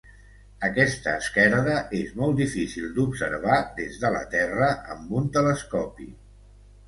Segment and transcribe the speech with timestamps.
[0.67, 6.09] Aquesta esquerda és molt difícil d'observar des de la Terra amb un telescopi.